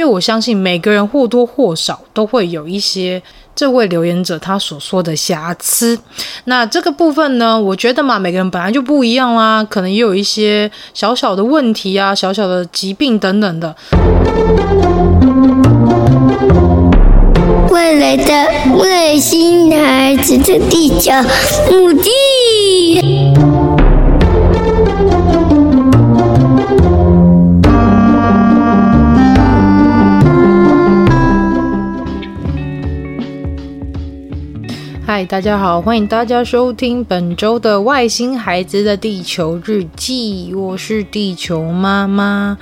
[0.00, 3.22] 因为我相信每个人或多或少都会有一些
[3.54, 5.98] 这位留言者他所说的瑕疵。
[6.44, 13.76] 那这个部分呢，我觉得嘛，每个人本来就不一样啦，可能也有一些小小的问题啊，小小的疾病等等的。
[17.70, 21.12] 未来的外星孩子的地球
[21.70, 23.69] 母地。
[35.12, 42.56] 嗨，大家好，欢迎大家收听本周的《外星孩子的地球日记》，我是地球妈妈。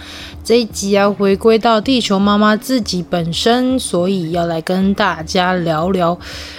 [0.49, 6.19] 这一集要回归到地球妈妈自己本身，所以要来跟大家聊聊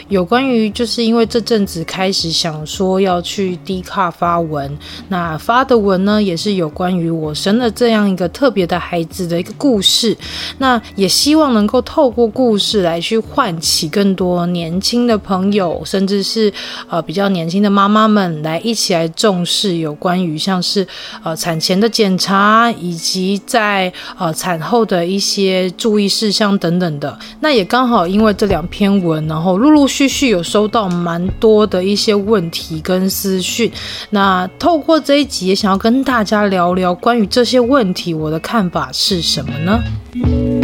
[0.09, 10.15] 有关于，就是因为这阵子开始想说要去 D 卡发文，那发的文呢也是有关于我生了这样一个特别的孩子的一个故事，
[10.59, 16.53] 那也希望能够透过故事来去唤起更多年轻的朋友，甚至是
[16.87, 20.87] 呃比较年轻的妈妈们来一起来重视有关于像是
[21.23, 33.71] 呃产前的检查以及在在呃产后的一些注意事项等等的，那也刚好因为这两篇文，然后陆陆续续有收到蛮多的一些问题跟私讯。
[34.09, 40.58] 那透过这一集，也想要跟大家聊聊关于这些问题，我的看法是什么呢？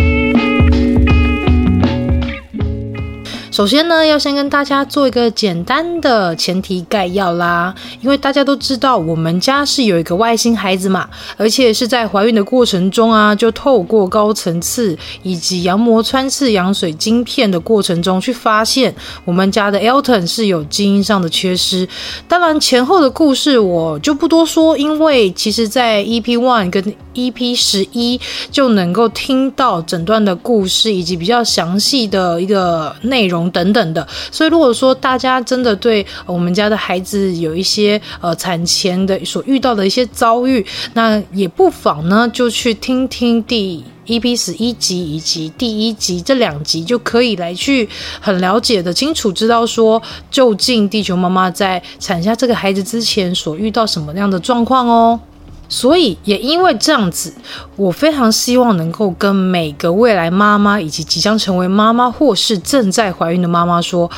[3.55, 21.87] 首先呢，要先跟大家做一个简单的前提概要啦，因为大家都知道我们家是有一个外星孩子嘛，而且是在怀孕的过程中啊，就透过高层次以及羊膜穿刺羊水晶片的过程中去发现我们家的 Elton 是有基因上的缺失。
[22.27, 28.19] 当然前后的故事我就不多说，因为其实在 EP One 跟 EP 十一
[28.51, 33.44] 就能够听到整段的故事以及比较详细的一个内容。
[33.51, 47.88] 等等的，所以如果说大家真的对我们家的孩子有一些呃产前的所遇到的一些遭遇，那也不妨呢就去听听第 EP 十一集以及第一集这两集，就可以来去
[48.19, 55.19] 很了解的清楚知道说，究竟地球妈妈在产下这个孩子之前所遇到什么样的状况哦。
[55.67, 57.33] 所以也因为这样子，
[57.75, 64.09] 我非常希望能够跟每个未来妈妈以及即将成为妈妈或是正在怀孕的妈妈说，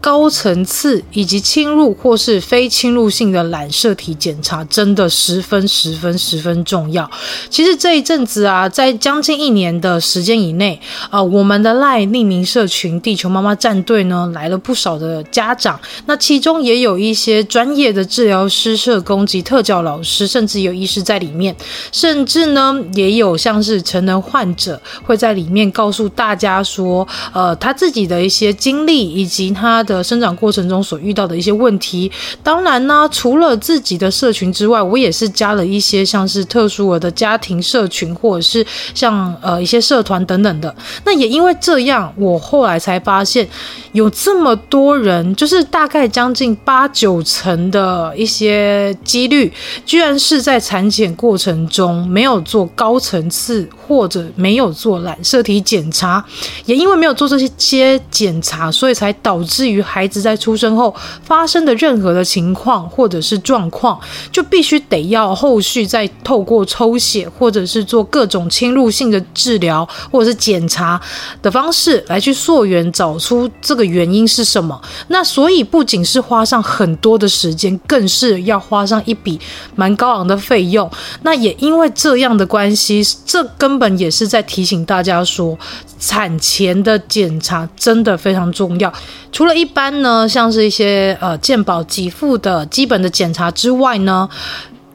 [0.00, 7.08] 高层次以及侵入或是非侵入性的染色体检查真的十分十分十分重要。
[7.48, 10.80] 其实这一阵子啊，在将近一年的时间以内
[11.10, 21.54] 啊，我们的赖匿名社群“地球妈妈战队”呢，来了不少的家长，那其中也有一些专业的治疗师、社工及特教老师，甚至有医生师在里面，
[21.92, 32.10] 甚至呢，也有像是成人患者会在里面告诉大家说，呃，他自己的一些经历以及他的生长过程中所遇到的一些问题。
[32.42, 38.64] 当然呢，除了自己的社群之外，我也是加了一些像是特殊儿的家庭社群，或者是
[38.94, 40.74] 像呃一些社团等等的。
[41.04, 43.46] 那也因为这样，我后来才发现
[43.92, 49.52] 有这么多人，就是大概将近八九成的一些几率，
[49.84, 50.85] 居然是在产。
[50.86, 56.24] 产检过程中没有做高层次或者没有做染色体检查，
[56.64, 63.98] 也因为没有做这些些检查，所以才导致于孩子在出生后发生的任何的情况或者是状况，
[64.30, 71.00] 就必须得要后续再透过抽血或者是做各种侵入性的治疗或者是检查
[71.42, 74.80] 的方式来去溯源，找出这个原因是什么。
[75.08, 79.40] 那所以不仅是花上很多的时间，更是要花上一笔
[79.74, 80.75] 蛮高昂的费用。
[80.76, 80.90] 用，
[81.22, 85.58] 那也因为这样的关系，这根本也是在提醒大家说，
[85.98, 88.92] 产前的检查真的非常重要。
[89.32, 94.28] 除了一般呢，像是一些呃健保给付的基本的检查之外呢，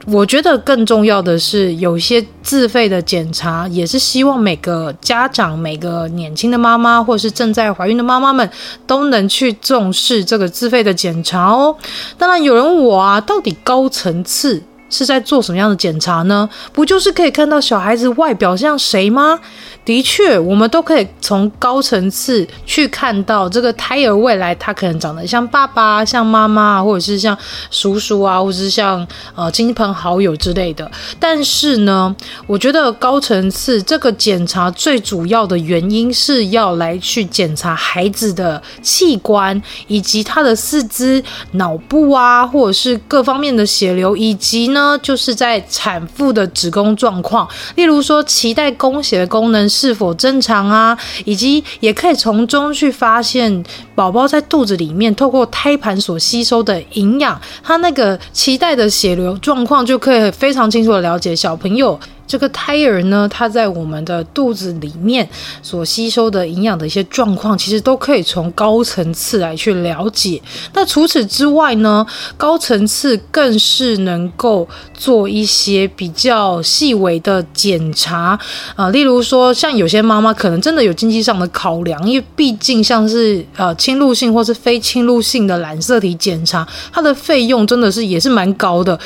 [0.06, 8.50] 我觉得更重要的是，有些自费的检查，也是希望每个家长、每个年轻的妈妈，或是正在怀孕的妈妈们，
[8.84, 11.76] 都能去重视这个自费的检查哦。
[12.18, 14.60] 当然，有人问我啊，到底高层次？
[14.92, 16.48] 是在做什么样的检查呢？
[16.72, 19.40] 不就是可以看到小孩子外表像谁吗？
[19.84, 27.36] 的确，我们都可以从高层次去看到这个胎儿未来，他可能长得像爸爸、像妈妈，或者是像
[27.68, 30.88] 叔叔啊，或者是像呃亲朋好友之类的。
[31.18, 32.14] 但是呢，
[32.46, 41.20] 我觉得高层次这个检查最主要的原因是要来去检查孩子的器官，以及他的四肢、
[41.52, 49.71] 脑部啊，或者是各方面的血流，以及呢，就是在产妇的子宫状况，例如说脐带供血的功能。
[49.72, 53.64] 是否正常啊，以及也可以从中去发现
[53.94, 61.98] 宝宝在肚子里面透过胎盘所吸收的营养，他那个脐带的血流状况就可以非常清楚的了解小朋友。
[62.26, 65.28] 这个胎儿呢，它在我们的肚子里面
[65.62, 70.40] 所吸收的营养的一些状况，其实都可以从高层次来去了解。
[70.74, 78.38] 那除此之外呢，高层次更是能够做一些比较细微的检查
[78.76, 88.98] 啊、例如说，像有些妈妈可能真的有经济上的考量，因为毕竟像是呃侵入性或是非侵入性的染色体检查，它的费用真的是也是蛮高的。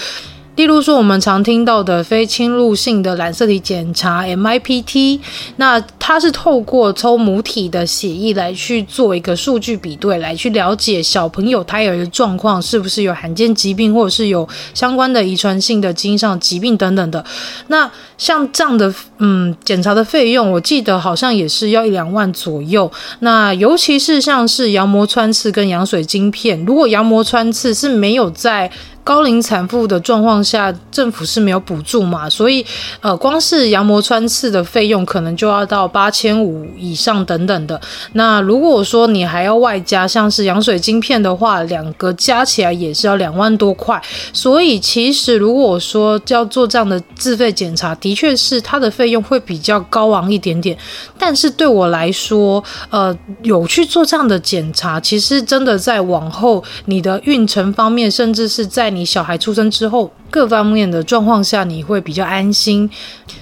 [0.56, 5.20] 例如说，我们常听到的非侵入性的染色体检查 （MIPT），
[5.56, 17.22] 那它是透过抽母体的血液来去做一个数据比对，来去了解小朋友胎儿的状况是不是有罕见疾病，或者是有相关的遗传性的基因上疾病等等的。
[17.66, 22.90] 那像这样的嗯检查的费用，我记得好像也是要一两万左右。
[23.18, 28.70] 那尤其是像是羊膜穿刺跟羊水晶片，如果羊膜穿刺是没有在
[29.06, 32.66] 高龄产妇的状况下，政府是没有补助嘛，所以
[33.00, 37.80] 呃，光是羊膜穿刺的费用可能就要到八千五以上等等的。
[38.14, 44.02] 那如果说你还要外加像是羊水晶片的话，两个加起来也是要两万多块。
[44.32, 50.76] 所以其实如果说要做这样的自费检查，的确是它的费用会比较高昂一点点。
[51.16, 62.90] 但是对我来说，呃，有去做这样的检查，其实真的在往后你的孕程方面，甚至是在你小孩出生之后，各方面的状况下，你会比较安心。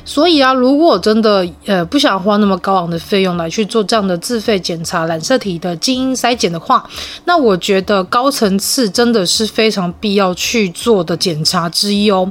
[0.05, 6.85] 所以啊，如果真的呃不想花那么高昂的费用来去做这样的自费检查染色体的基因筛检的话，
[7.25, 12.31] 那我觉得高层次真的是非常必要去做的检查之一哦。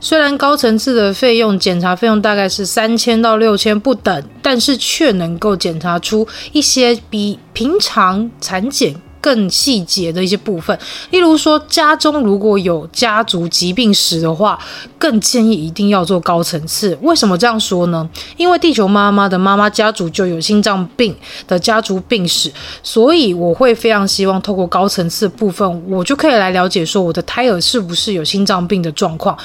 [0.00, 10.78] 虽然高层次的费用检查费用大概是三千到六千不等，但是却能够检查出一些比平常产检更细节的一些部分，
[11.10, 14.58] 例如说家中如果有家族疾病史的话，
[14.98, 16.96] 更建议一定要做高层次。
[17.02, 18.08] 为什么这样说呢？
[18.36, 21.14] 因为地球妈妈的妈妈家族就有心脏病
[21.46, 22.50] 的家族病史，
[22.82, 29.36] 所以我会非常希望透过高层次的部分，我就可以来了解说我的胎儿是不是有心脏病的状况。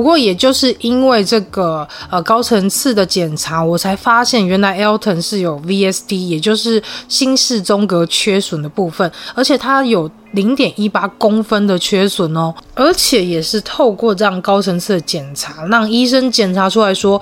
[0.00, 17.20] 不过，也就是因为这个呃高层次的检查，我才发现原来 Elton 是有 VSD，也就是心室中隔缺损的部分，而且它有零点一八公分的缺损哦，而且也是透过这样高层次的检查，让医生检查出来说，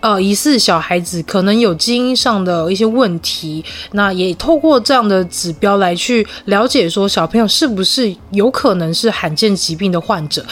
[0.00, 10.44] 呃，疑似小孩子可能有基因上的一些问题，那也透过这样的指标来去了解说小朋友是不是有可能是罕见疾病的患者。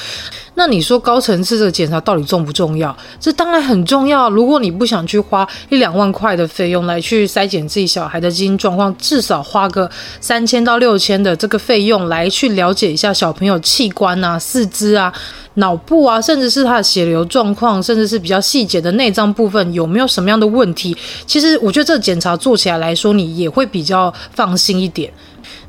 [0.58, 2.96] 那你说高层次这个检查到底重不重要？
[3.20, 4.28] 这当然很重要。
[4.30, 9.88] 如果你不想去花一两万块的费用来去筛检自己小孩的基因状况，至少花个
[10.18, 15.12] 三千到六千的这个费用来去了解一下小朋友器官啊、四肢啊、
[15.54, 20.96] 脑部啊，甚至是他的血流状况，甚至是比较细节的内脏部分有没有什么样的问题？
[21.26, 25.12] 其实我觉得这个检查做起来来说，你也会比较放心一点。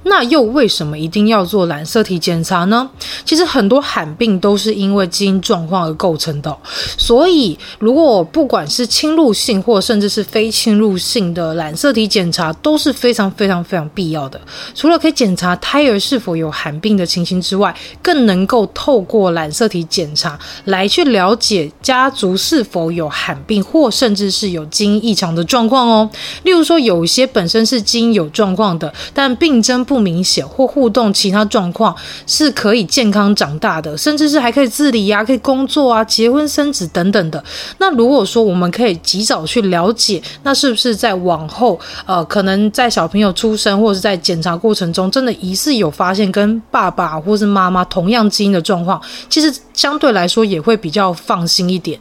[0.04, 2.90] 那又为什么一定要做染色体检查呢？
[3.26, 6.56] 其实很多罕病都是因为基因状况而构成的，
[6.98, 14.40] 所以如果不管是侵入性或甚至是非侵入性的染色体检查都是非常非常非常必要的。
[14.74, 26.10] 除了可以检查胎儿是否有罕病的情形之外，更能够透过染色体检查来去了解家族是否有罕病或甚至是有基因异常的状况哦。
[26.44, 31.96] 例如说，有一些本身是基因有状况的，但病症不明显或互动其他状况
[32.28, 37.42] 是可以健康长大的，甚至是还可以自理呀、啊，可以工作啊，结婚生子等等的。
[37.78, 51.98] 那如果说我们可以及早去了解，那是不是在往后呃，可能在小朋友出生或者是在检查过程中，真的疑似有发现跟爸爸或是妈妈同样基因的状况，其实相对来说也会比较放心一点。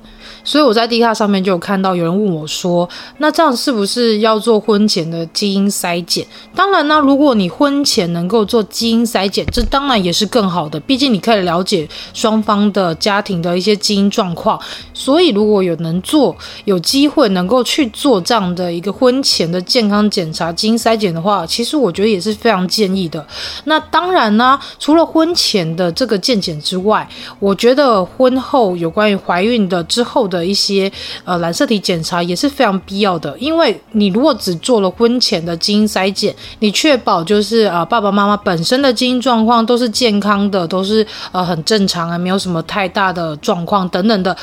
[0.47, 2.89] 所以我在 d 卡上面就有看到有人问我说
[3.19, 6.25] ：“那这样是不是要做婚前的基因筛检？”
[6.55, 10.79] 当然呢，如果你婚前能够做基因筛检，这当然也是更好的。
[10.79, 14.59] 毕竟你可以了解双方的家庭的一些基因状况。
[14.97, 23.25] 所以如果有能做，有机会能够去做这样的一个婚前的健康检查、基因筛检的话，其实我觉得也是非常建议的。
[23.65, 30.27] 那当然呢，除了婚前的这个健检之外，我觉得婚后有关于怀孕的之后。
[30.27, 30.91] 的一些
[31.25, 44.37] 呃染色体检查也是非常必要的，因为你如果只做了婚前的基因筛检，你确保就是啊、爸爸妈妈本身的基因状况都是健康的，都是呃很正常啊，没有什么太大的状况等等的。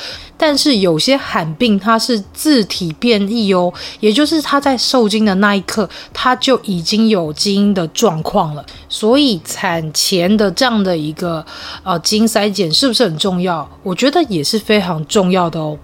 [0.45, 8.65] 但是有些罕病它是自体变异哦，也就是它在受精的那一刻，它就已经有基因的状况了。
[8.89, 11.45] 所以产前的这样的一个
[11.81, 13.65] 呃基因筛检是不是很重要？
[13.83, 15.77] 我觉得也是非常重要的哦。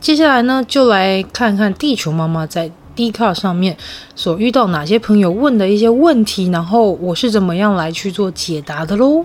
[0.00, 3.76] 接下来呢，就来看看地球妈妈在 d c a r 上面
[4.16, 9.24] 所遇到哪些朋友问的一些问题，然后我是怎么样来去做解答的喽。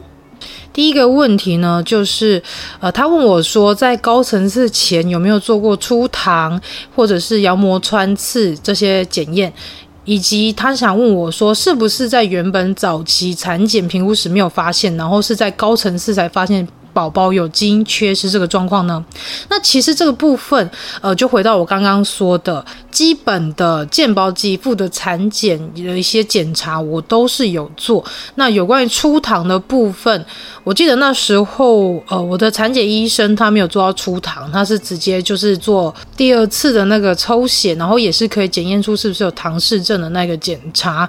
[0.74, 2.42] 第一个问题呢，就是，
[2.80, 6.60] 呃，他问我说，在高层次前有没有做过初唐
[6.96, 9.52] 或者是羊膜穿刺这些检验，
[10.06, 16.68] 以及他想问我说，是不是在原本早期产检评估时没有发现，然后是在高层次才发现。
[16.94, 19.04] 宝宝有基因缺失这个状况呢？
[19.50, 20.70] 那其实这个部分，
[21.02, 28.04] 呃，就回到我刚刚说的，基本的健保给付的产检的一些检查，我都是有做。
[28.36, 30.26] 那有关于初糖的部分，
[30.64, 41.08] 我记得那时候，呃，我的产检医生他没有做到初糖，他是直接就是做第二次的那个抽血，然后也是可以检验出是不是有唐氏症的那个检查。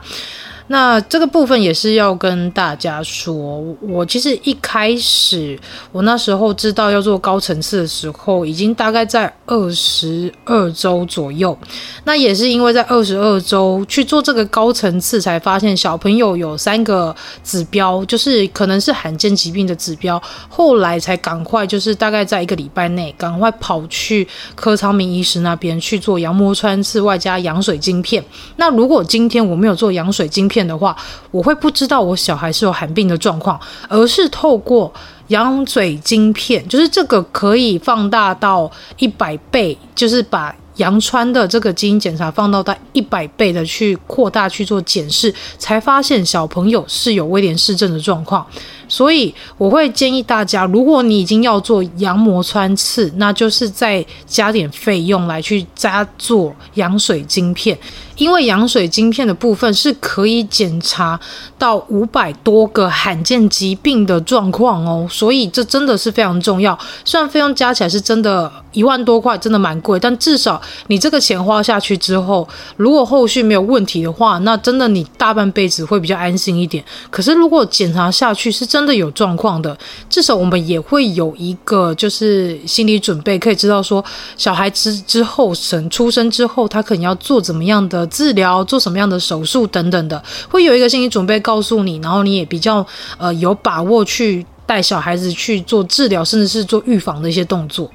[0.69, 3.35] 那这个部分也是要跟大家说，
[3.81, 5.59] 我其实一开始
[5.93, 11.57] 我那时候知道要做高层次的时候，已经大概在二十二周左右。
[12.05, 20.23] 那也是因为在二十二周去做这个高层次，才发现小朋友有三个指标，就是可能是罕见疾病的指标。
[20.49, 28.23] 后来才赶快，就是大概在一个礼拜内，赶快跑去柯昌明医师那边去做羊膜穿刺，外加羊水晶片。
[28.57, 30.97] 那如果今天我没有做羊水晶片，的话，
[31.31, 34.93] 我会不知道我小孩是有寒病的状况，而是透过
[35.29, 48.47] 羊嘴晶片，就是这个可以放大到一百倍，就是把羊穿的这个基因检查放到到一百倍的去扩大去做检视，才发现小朋友是有威廉氏症的状况。
[48.89, 57.79] 所以我会建议大家，如果你已经要做羊膜穿刺，那就是再加点费用来去加做羊水晶片。
[58.17, 61.19] 因为羊水晶片的部分是可以检查
[61.57, 66.77] 到五百多个罕见疾病的状况哦，所以这真的是非常重要。
[67.05, 76.85] 虽然费用加起来是真的一万多块，真的蛮贵，但至少你这个钱花下去之后，如果后续没有问题的话，那真的你大半辈子会比较安心一点。
[77.11, 79.77] 可是如果检查下去是真真的有状况的，
[80.09, 84.05] 至少我们也会有一个就是心理准备，可以知道说
[84.37, 88.07] 小孩之之后生出生之后，他可能要做怎么样的。
[88.09, 92.85] 治疗做什么样的手术等等的，会有一个心理准备告诉你，然后你也比较
[93.17, 97.89] 呃有把握去带小孩子去做治疗，甚至是做预防的一些动作。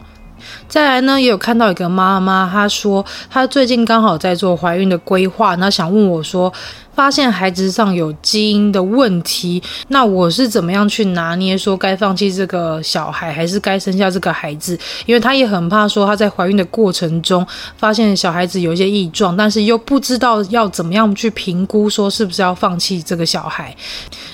[0.73, 6.51] 再来呢，也有看到一个妈妈，她说她最近刚好在做怀孕的规划，那想问我说，
[6.95, 11.55] 发现孩子上有基因的问题，那我是怎么样去拿捏？
[11.55, 14.75] 说该放弃这个小孩，还是该生下这个孩子？
[15.05, 17.45] 因为她也很怕说她在怀孕的过程中
[17.77, 23.75] 发现小孩子有一些异状，但是又不知道要怎么样去评估，说是不是要放弃这个小孩。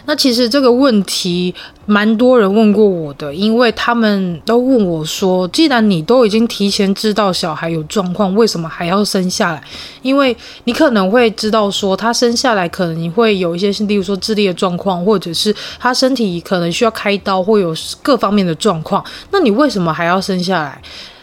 [0.05, 1.53] 那其实这个问题
[1.85, 9.63] 蛮多人问过我的，因为他们都问我说，既然你都已已经提前知道小孩有状况，为什么还要生下来？
[10.03, 12.53] 因为你可能会知道说他生下。
[12.59, 19.01] 来可能你会有一些，例如说智力的状况，或者是他身体可能需要开刀，会有各方面的状况。
[19.31, 20.81] 那你为什么还要生下来？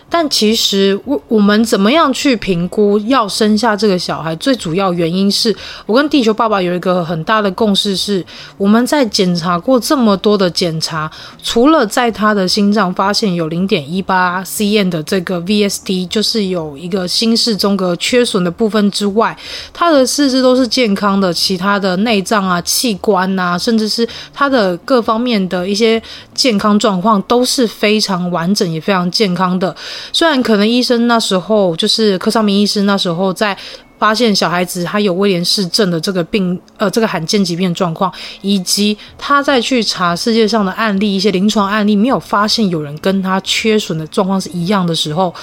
[0.08, 4.34] 但其实我我们怎么样去评估要生下这个小孩？
[4.36, 8.24] 最主要原因是我跟地球爸爸有一个很大的共识是，
[8.56, 11.10] 我们在检查过这么多的检查，
[11.42, 19.36] 除了在他的心脏发现有零点一八 cm 的这个 VSD，就是有一个心室中隔缺损的部分之外，
[19.72, 26.00] 他的四肢都是健康的，其他的内脏啊、器官啊，甚至是他的各方面的一些
[26.32, 29.74] 健康状况都是非常完整也非常健康的。
[30.12, 33.56] 虽然可能医生那时候就是柯昌明医师那时候在
[33.98, 38.12] 发现小孩子他有威廉氏症的这个病，呃，这个罕见疾病状况，
[38.42, 45.34] 以及他再去查世界上的案例，一些临床案例，没有发现有人跟他缺损的状况是一样的时候，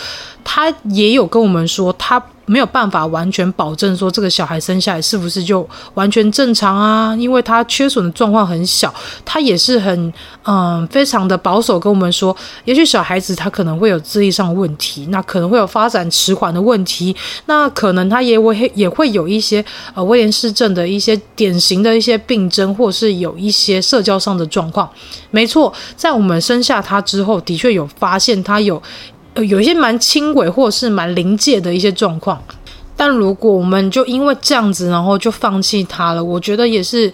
[0.44, 2.22] 他也有跟我们说他。
[2.46, 7.16] 没有办法完全保证说这个小孩生下来是不是就完全正常啊？
[7.16, 12.36] 因为他缺损的状况很小，他也是很嗯非常的保守跟我们说，
[12.66, 24.90] 也许小孩子他可能会有智力上的问题，那可能会有发展迟缓的问题，那可能他也会也会有一些呃威廉氏症的一些典型的一些病症，或是有一些社交上的状况。
[25.32, 28.84] 没错，在我们生下他之后，的确有发现他有。
[29.34, 32.42] 呃有一些蛮轻微或是蛮临界的一些状况。
[32.96, 37.12] 但如果我们就因为这样子，然后就放弃他了，我觉得也是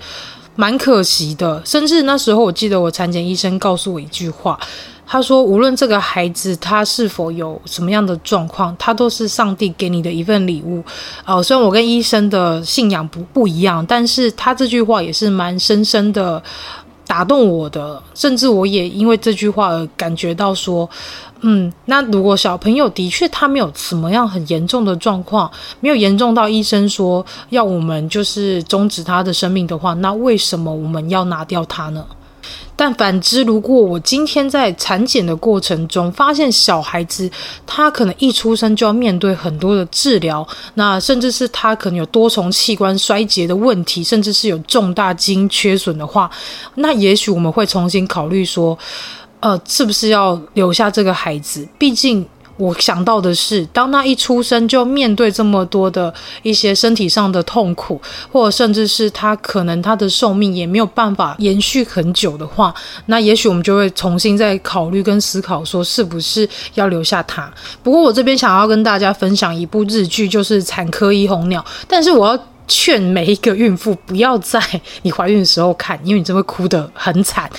[0.55, 1.61] 蛮可惜的。
[1.65, 4.59] 甚至那时候，我记得我产检医生告诉我一句话，
[5.07, 10.83] 他说：“无论这个孩子他是否有什么样的状况，他都是上帝给你的一份礼物。”
[11.25, 16.43] 哦，虽然我跟医生的信仰不不一样，但是他这句话也是蛮深深的
[17.09, 17.99] 打动我的。
[18.13, 20.87] 甚至我也因为这句话而感觉到说。
[21.41, 25.49] 嗯，那如果小朋友的确他没有什么样很严重的状况，
[25.79, 32.05] 没有严重到医生说要我们就是终止他的生命的话，那为什么我们要拿掉他呢？
[32.75, 37.29] 但反之，如果我今天在产检的过程中发现小孩子
[37.65, 46.29] 他可能一出生就要面对很多的治疗，那甚至是他可能有多重器官衰竭的问题，甚至是有重大基因缺损的话，
[46.75, 48.77] 那也许我们会重新考虑说。
[49.41, 51.65] 呃，是不是要留下这个孩子？
[51.77, 52.27] 毕竟
[52.59, 56.13] 我想到的是，当他一出生就面对这么多的
[56.43, 57.99] 一些身体上的痛苦，
[58.29, 62.75] 或者甚至是他可能他的寿命也没有办法延续很久的话，
[63.05, 67.49] 那也许我们就会重新再考虑跟思考，说是不是要留下他。
[67.81, 72.37] 不过我这边想要跟大家分享一部日剧，就是《产科医红鸟》，但是我要
[72.69, 74.61] 劝每一个孕妇不要在
[75.01, 77.49] 你怀孕的时候看，因为你真会哭得很惨。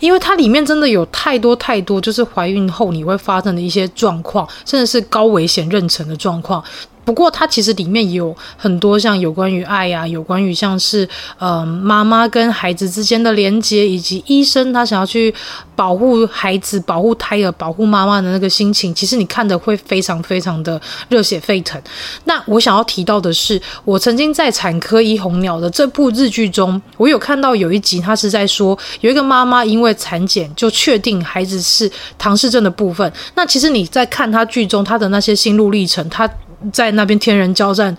[0.00, 6.62] 因为它里面真的有太多太多，就是怀孕后你会发生的一些状况，甚至是高危险妊娠的状况。
[7.06, 11.08] 不过，它其实里面有很多像有关于爱呀、啊，有关于像是
[11.38, 15.32] 呃妈妈跟孩子之间的连接，以及医生他想要去
[15.76, 21.80] 保护孩子、保护胎儿、保护妈妈的那个心情，其实你看的会非常非常的热血沸腾。
[22.24, 33.12] 那我想要提到的是，我曾经在《产科医红鸟》的这部日剧中，我有看到有一集，他是在说有一个妈妈因为产检就确定孩子是唐氏症的部分。
[33.36, 36.28] 那其实你在看他剧中他的那些心路历程，他。
[36.72, 37.96] 在那边天人交战，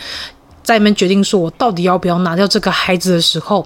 [0.64, 3.66] 在那边决定说我到底要不要拿掉这个孩子的时候，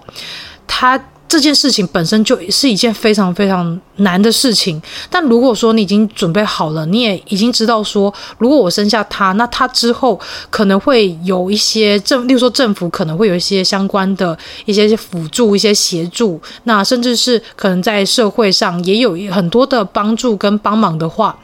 [0.67, 4.81] 他这件事情本身就是一件非常非常难的事情。
[5.09, 10.19] 但如果说你已经准备好了，你也已经知道说，如果我生下他，那他之后
[10.49, 21.39] 可能会有一些政，例如说政府可能会有一些相关的一些辅助、一些协助，那甚至是可能在社会上也有很多的帮助跟帮忙的话。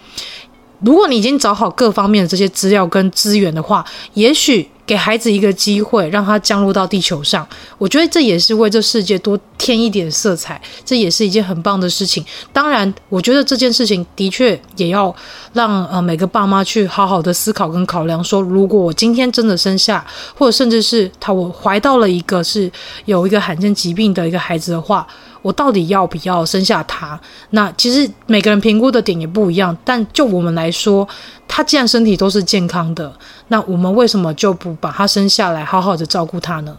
[0.80, 7.46] 如果你已经找好各方面的这些资料跟资源的话，也许给孩子一个机会，让他降落到地球上，
[7.78, 12.24] 我觉得这也是为这世界多添一点色彩，这也是一件很棒的事情。
[12.54, 15.14] 当然，我觉得这件事情的确也要
[15.54, 22.72] 让呃每个爸妈去好好的思考跟考量，说如果我今天真的生下，或者甚至是他我怀到了一个是
[23.06, 25.06] 有一个罕见疾病的一个孩子的话。
[25.42, 27.20] 我到底要不要生下他？
[27.52, 31.08] 那其实每个人评估的点也不一样，但就我们来说，
[31.48, 33.12] 他既然身体都是健康的，
[33.50, 36.76] 那我们为什么就不把他生下来，好好的照顾他呢？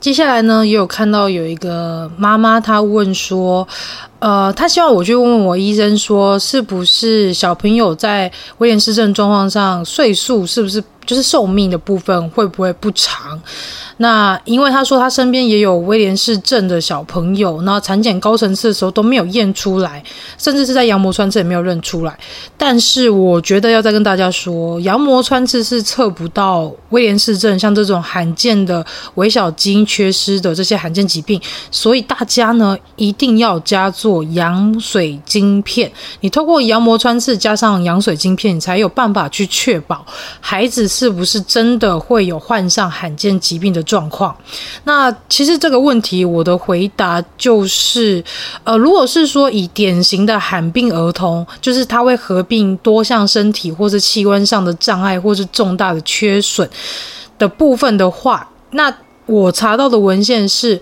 [0.00, 3.66] 接下来呢，也有看到有一个妈妈，她问说，
[4.18, 13.40] 呃，她希望我去问问我医生，说是不是小朋友在威廉氏症状况上，岁数是不是就是寿命的部分会不会不长？
[13.98, 20.02] 那因为他说他身边也有威廉氏症的小朋友，那产检高层次的时候都没有验出来，
[20.38, 22.18] 甚至是在羊膜穿刺也没有认出来。
[22.56, 28.84] 但是我觉得要再跟大家说，羊膜穿刺是测不到威廉氏症，像这种罕见的
[29.14, 35.90] 微小基因缺失的这些罕见疾病，所以大家呢一定要加做羊水晶片。
[36.20, 40.04] 你透过羊膜穿刺加上羊水晶片，你才有办法去确保
[40.40, 44.36] 孩子是不是真的会有患上罕见疾病的状况，
[44.84, 48.22] 那其实这个问题，我的回答就是，
[48.64, 56.68] 呃，如果是说以典型的罕病儿童，就是他会合并多项身体或者器官上的障碍，或是重大的缺损
[57.38, 60.78] 的部分的话，那我查到的文献是。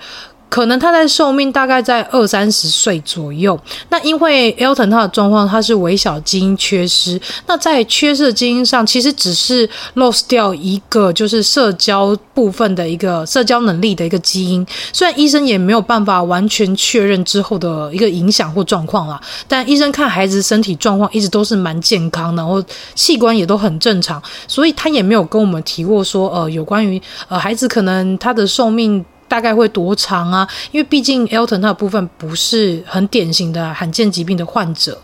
[0.50, 3.58] 可能他在寿命大概在二三十岁左右。
[3.88, 7.18] 那因为 Elton 他的状况，他是微小基因缺失。
[7.46, 14.66] 那在缺失的基因上，其实只是 lost 掉一个，就是社交部分的一个社交能力的一个基因。
[14.92, 22.60] 虽然医生也没有办法完全确认之后的一个影响或状况啦，但医生看孩子身体状况一直都是蛮健康的，然后
[22.96, 29.04] 器官也都很正常，所以他也没有跟我们提过说，呃，有关于呃孩子可能他的寿命。
[29.30, 30.46] 大概会多长啊？
[30.72, 35.00] 因为毕竟 Elton 他的部分不是很典型的罕见疾病的患者。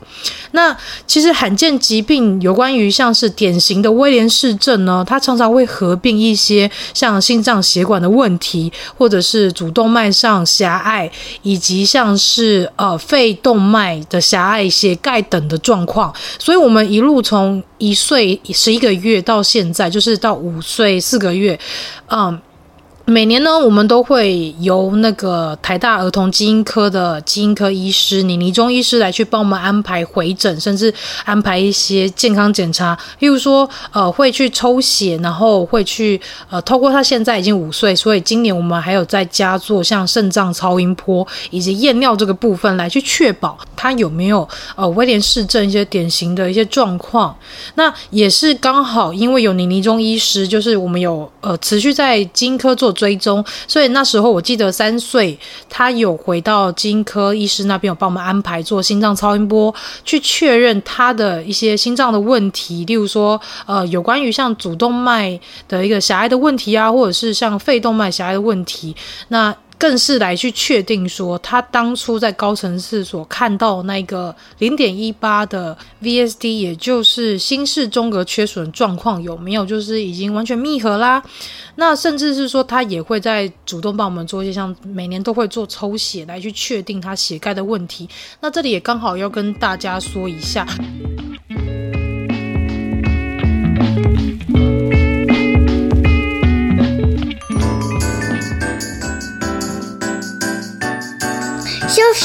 [0.51, 11.09] 那其实罕见疾病有关于像是典型的威廉氏症呢，它常常会合并一些像心脏血管的问题，或者是主动脉上狭隘，
[11.43, 16.13] 以及像是呃肺动脉的狭隘、血钙等的状况。
[16.37, 21.57] 所以，我们一路从一岁十一个月到现在，就是到五岁四个月，
[22.09, 22.37] 嗯。
[23.09, 30.93] 每年呢，我们都会由那个台大儿童基因科的基因科医师倪倪中医师来去帮我们安排回诊，甚至
[31.25, 47.37] 安排一些健康检查，例如说，呃，会去抽血，然后会去，呃，透过他现在已经五岁，所以今年我们还有在家做像肾脏超音波以及验尿这个部分，来去确保他有没有呃威廉氏症一些典型的一些状况。
[47.77, 52.96] 那也是刚好因为有倪倪中医师，就是我们有呃持续在基因科做。
[52.97, 59.73] 追踪，所以那时候我记得三岁，他有回到金科医师那边，有帮我们安排做心脏超音波，
[60.05, 68.97] 去确认他的一些心脏的问题，例如说，呃，有关于像主动脉的一个狭隘的问题啊，或者是像肺动脉狭隘的问题，
[69.29, 69.55] 那。
[69.79, 81.23] 更是来去确定说，他当初在高层次所看到那个零点一八的 VSD，也就是新式中隔缺损状况有没有，就是已经完全密合啦。
[81.75, 88.09] 那甚至是说，他也会在主动帮我们做一些，像每年都会做抽血来去确定他血钙的问题。
[88.41, 90.67] 那这里也刚好要跟大家说一下。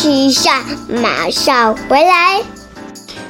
[0.02, 2.42] 息一下，马上回来。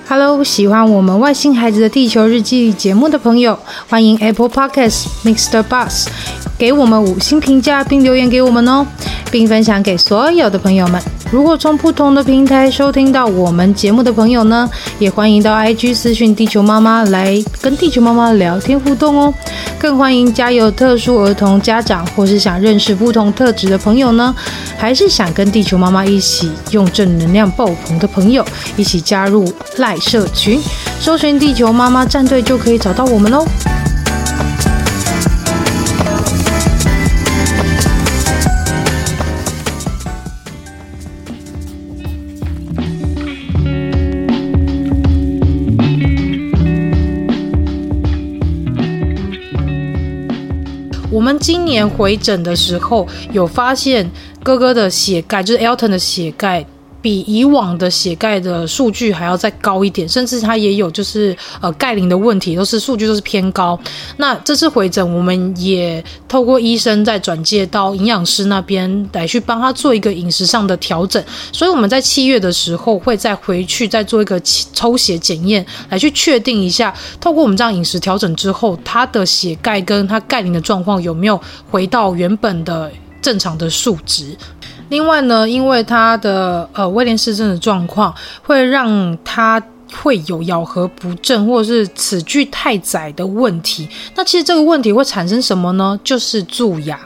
[0.08, 5.62] Hello，喜欢我们外星孩子的地球日记节目的朋友，欢迎 Apple Podcasts Mr.
[5.64, 6.08] Bus
[6.58, 8.88] 给我们五星评价并留言给我们哦，
[9.30, 11.02] 并分享给所有的朋友们。
[11.30, 19.34] 如果从不同的平台收听到我们节目的朋友呢，也欢迎到 IG 私讯地球妈妈来跟地球妈妈聊天互动哦。
[19.82, 24.34] 更欢迎家有特殊儿童家长或是想认识不同特质的朋友呢，
[24.78, 28.46] 还是想跟地球妈妈一起用正能量爆棚的朋友，
[28.78, 30.62] 一起加入赖社群，
[31.00, 33.44] 搜寻地球妈妈战队就可以找到我们喽。
[51.22, 54.10] 我们今年回诊的时候，有发现
[54.42, 56.66] 哥哥的血钙，就是 Elton 的血钙。
[57.02, 63.80] 比以往的血钙的数据还要再高一点，甚至它也有就是呃钙磷的问题，都是数据都是偏高。
[64.18, 71.24] 那这次回诊，我们也透过医生再转介到营养师那边来去帮他做一个饮食上的调整。
[71.52, 84.36] 所以我们在七月的时候会再回去再做一个抽血检验，来去确定一下，透过我们这样饮食调整之后，他的血钙跟他钙磷的状况有没有回到原本的正常的数值。
[84.92, 89.62] 另外呢，因为他的呃威廉氏症的状况，会让他
[89.94, 93.88] 会有咬合不正或者是齿距太窄的问题。
[94.16, 95.98] 那其实这个问题会产生什么呢？
[96.04, 97.00] 就是蛀牙。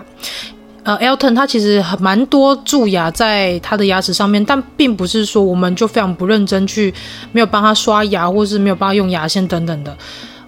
[0.82, 6.91] 呃，Elton 他其实很蛮多蛀牙在他的牙齿上面，但并不是说我们就非常不认真去
[7.32, 9.95] 没有帮他刷牙，或是没有帮他用牙线等等的。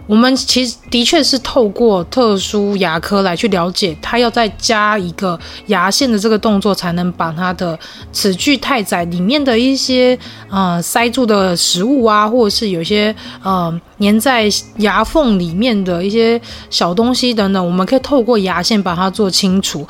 [0.07, 7.77] 我们其实的确是透过特殊牙科来去了解，他要再加一个牙线的这个动作，才能把他的
[8.13, 10.17] 齿距太窄里面的一些
[10.49, 16.39] 呃塞住的食物啊，或者是有些呃粘在牙缝里面的一些
[16.69, 19.85] 小东西等等，我们可以透过牙线把它做清除。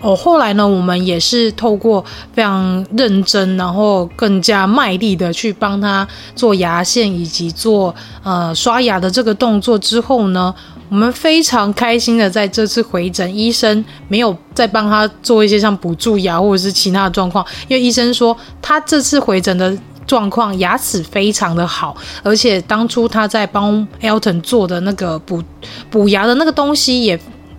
[0.00, 6.06] 哦，后来呢，我们也是透过非常认真，然后更加卖力的去帮他
[6.36, 10.54] 做牙线以及做呃刷牙的这个动作之后呢，
[10.88, 25.42] 我们非常开心的在这次回诊，医生没有再帮他做一些像补蛀牙或者是其他的状况，因为医生说他这次回诊的状况牙齿非常的好，而且当初他在帮 Elton 做的那个补
[25.90, 27.18] 补牙的那个东西也。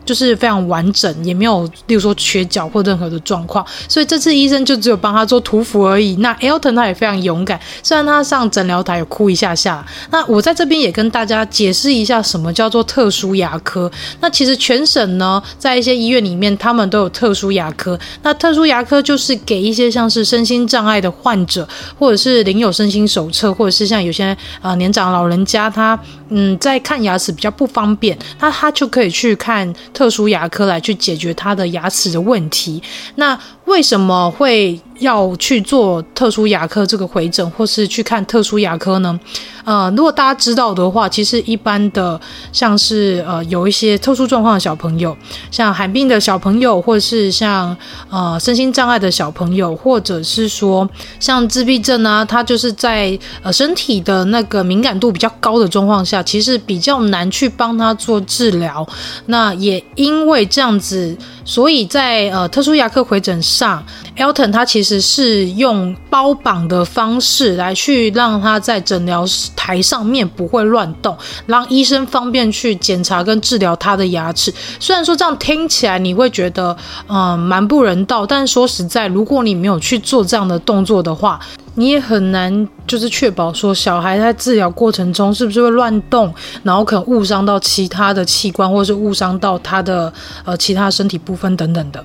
[0.09, 6.15] 就是非常完整，也没有，例如说缺角或任何的状况，所以这次医生就只有帮他做涂氟而已。
[6.15, 9.85] 那 Elton 他也非常勇敢，虽然他上诊疗台有哭一下下。
[10.09, 13.91] 那我在这边也跟大家解释一下，什么叫做特殊牙科。
[14.19, 17.99] 那其实全省呢，在一些医院里面，他们都有特殊牙科。
[18.23, 21.69] 那特殊牙科就是给一些像是身心障碍的患者，
[21.99, 29.71] 或者是领有身心手册，或者是像有些呃年长老人家，他嗯在看牙齿比较不方便，那他就可以去看。
[29.99, 32.81] 特殊牙科来去解决他的牙齿的问题。
[33.15, 33.37] 那
[33.69, 39.17] 为什么会要去做特殊牙科这个回诊，或是去看特殊牙科呢？
[39.63, 42.19] 呃，如果大家知道的话，其实一般的
[42.51, 45.15] 像是呃有一些特殊状况的小朋友，
[45.51, 47.77] 像罕病的小朋友，或是像
[48.09, 58.85] 呃身心障碍的小朋友，或者是说像自闭症啊，他就是在呃身体的那个敏感度比较高的状况下，其实比较难去帮他做治疗。
[59.27, 61.15] 那也因为这样子，
[61.49, 63.83] 所以在呃特殊牙科回诊上
[64.19, 69.25] ，Elton 他其实是用包绑的方式来去让他在诊疗。
[69.55, 74.51] 台上面不会乱动，让医生方便去检查跟治疗他的牙齿。
[74.79, 76.75] 虽然说这样听起来你会觉得，
[77.07, 81.39] 嗯，蛮不人道，但说实在，如果你没有去做这样的动作的话，
[81.75, 90.11] 你也很难就是确保说小孩在治疗过程中是不是会乱动，然后可能误伤到其他的器官，或者是误伤到他的
[90.45, 92.03] 呃其他身体部分等等的。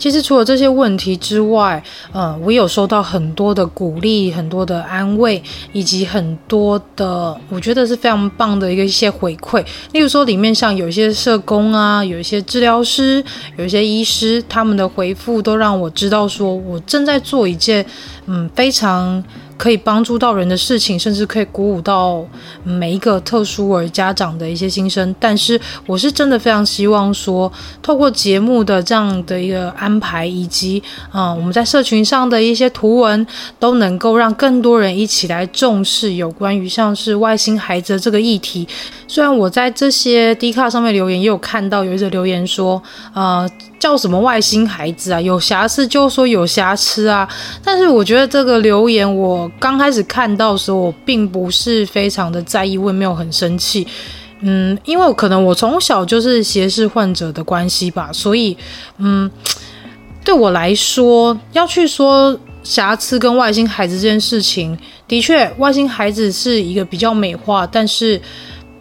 [0.00, 5.40] 其实除了这些问题之外，呃，我有收到很多的鼓励、很多的安慰，
[5.72, 9.62] 以及很多的我觉得是非常棒的一个一些回馈。
[9.92, 13.22] 例如说，里面像有一些社工啊，有一些治疗师，
[13.58, 17.84] 有一些医师，他们的回复都让我知道说，我正在做一件
[18.26, 19.22] 嗯非常。
[19.60, 22.24] 可以帮助到人的事情，甚至可以鼓舞到
[22.64, 25.14] 每一个特殊儿家长的一些心声。
[25.20, 33.26] 但是，我是真的非常希望说，透过节目的这样的一个安排，以及啊、嗯，我们在社群上的一些图文，
[33.58, 38.66] 都能够让更多人一起来重视有关于像是外星孩子的这个议题。
[39.06, 43.46] 虽然我在这些 D 卡上面留言，也有看到有一则留言说，呃。
[43.80, 45.18] 叫什么外星孩子啊？
[45.18, 47.26] 有瑕疵就说有瑕疵啊！
[47.64, 53.86] 但是我觉得这个留言，我刚开始看到的时候，我并不是非常的在意，我也没有很生气。
[54.42, 58.54] 嗯，因为可能我从小就是斜视患者的关系吧，所以
[58.98, 59.30] 嗯，
[60.22, 68.20] 对我来说，要去说瑕疵跟外星孩子这件事情，的确，外星孩子是一个比较美化，但是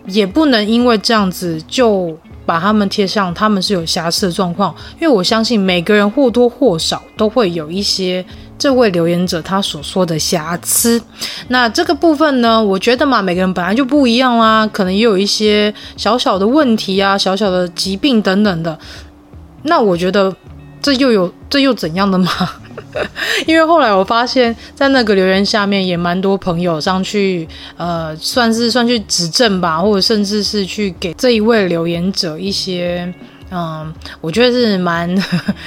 [0.07, 2.17] 也不能因为这样子就。
[2.49, 8.25] 把他们贴上，他们是有瑕疵的状况，因为我相信每个人或多或少都会有一些
[8.57, 10.99] 这位留言者他所说的瑕疵。
[11.49, 18.75] 那这个部分呢，我觉得嘛，每个人本来就不一样啦，可能也有一些小小的问题啊，小小的疾病等等的。
[19.61, 20.35] 那我觉得
[20.81, 22.31] 这又有这又怎样的嘛？
[23.45, 33.13] 因为后来我发现，在那个留言下面也蛮多朋友上去，呃，算是算去指正吧，或者甚至是去给这一位留言者一些，
[33.51, 35.15] 嗯，我觉得是蛮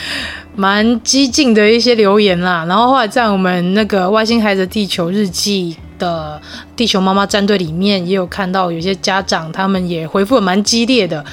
[0.56, 2.64] 蛮激进的一些留言啦。
[2.66, 6.40] 然后后来在我们那个外星孩子地球日记的
[6.74, 11.24] 地球妈妈战队里面也有看到有些家长，他们也回复的蛮激烈的。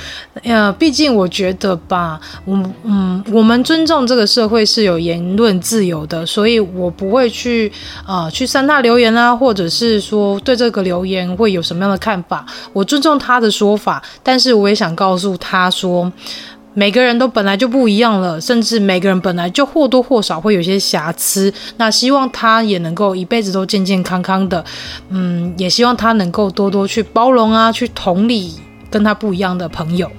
[0.44, 7.72] 呃，毕竟我觉得吧，我嗯，我们尊重这个社会是有言论自由的，所以我不会去
[8.06, 12.46] 啊、去删他留言啊，或者是说对这个留言会有什么样的看法。
[12.72, 16.12] 我尊重他的说法，但是我也想告诉他说。
[16.76, 21.52] 每个人都本来就不一样了，甚至每个人本来就或多或少会有些瑕疵。
[21.78, 24.64] 那希望他也能够一辈子都健健康康的，
[25.10, 28.54] 嗯，也希望他能够多多去包容啊，去同理
[28.90, 30.10] 跟他不一样的朋友。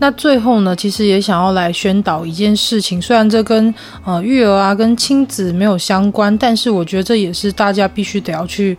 [0.00, 8.76] 那最后呢，其实也想要来宣导一件事情，虽然这跟呃育儿啊、跟亲子没有相关，但是我觉得这也是大家必须得要去。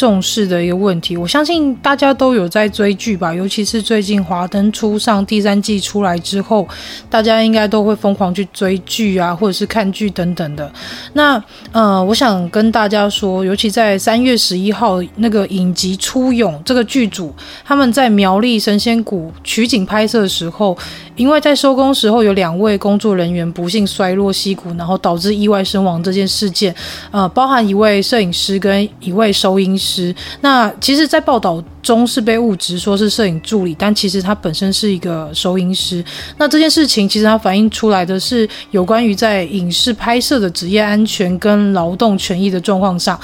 [0.00, 6.66] 重视的一个问题，我相信大家都有在追剧吧，尤其是最近《华灯初上》第三季出来之后，
[7.10, 10.72] 大家应该都会疯狂去追剧啊，或者是看剧等等的。
[11.12, 11.38] 那
[11.70, 20.74] 呃，我想跟大家说，尤其在三月十一号那个影集《初勇》这个剧组，他们在苗栗神仙谷取景拍摄的时候，
[21.14, 26.74] 因为在收工时候有两位工作人员不幸摔落溪谷，然后导致意外身亡这件事件，
[27.10, 29.89] 呃，包含一位摄影师跟一位收音师。
[29.90, 36.04] 是那其实，在报道中是被误植说是摄影助理，但其实他本身是一个收音师。
[36.38, 43.18] 那这件事情其实它反映出来的是有关于在影视拍摄的职业安全跟劳动权益的状况上。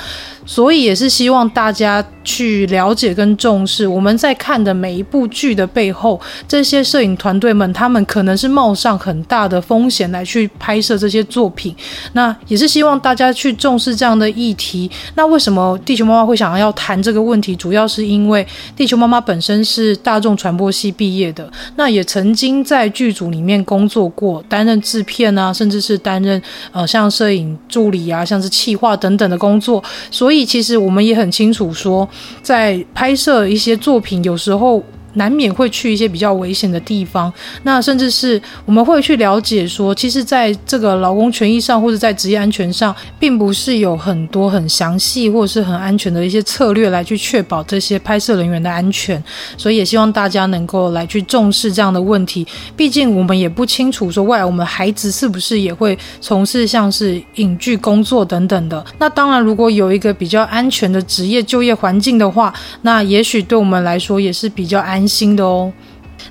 [0.49, 11.75] 所以也是希望大家去了解跟重视我们在看的每一部剧的背后，这些摄影团队们，他们可能是冒上很大的风险来去拍摄这些作品。
[12.13, 14.89] 那也是希望大家去重视这样的议题。
[15.17, 17.57] 那为什么地球妈妈会想要谈这个问题？
[17.57, 18.46] 主要是因为为
[18.77, 26.41] 地球妈妈本身是大众传播系毕业的，那也曾经在剧组里面工作过，担任制片啊，甚至是担任
[26.73, 29.83] 呃像摄影助理啊，像是企划等等的工作。
[30.11, 32.09] 所以其实我们也很清楚说，
[32.43, 34.83] 在拍摄一些作品，有时候。
[35.17, 37.33] 难免会去一些比较危险的地方，
[37.65, 49.23] 那甚至是我们会去了解说，其实在这个劳工权益上，或者在职业安全上，并不是有很多很详细或者是很安全的一些策略来去确保这些拍摄人员的安全。
[49.57, 52.47] 所以也希望大家能够来去重视这样的问题。
[52.77, 58.85] 毕竟我们也不清楚说未来我们孩子是不是也会从事像是影剧工作等等的。
[58.99, 62.53] 那当然，如果有一个比较安全的职业就业环境的话，
[62.83, 65.06] 那也许对我们来说也是比较安。
[65.07, 65.73] 新的哦，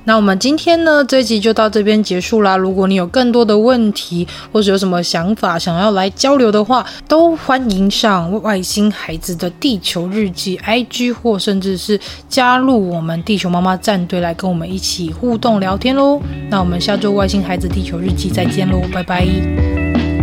[0.06, 2.56] 那我们今天呢，这一集就到这边结束啦。
[2.58, 16.20] 如果你有更多的问题，或者有什么想法想要来交流的话，都欢迎上外星孩子的地球日记 IG，或甚至是加入我们地球妈妈战队来跟我们一起互动聊天喽。
[16.50, 20.15] 那我们下周外星孩子地球日记再见喽，拜拜。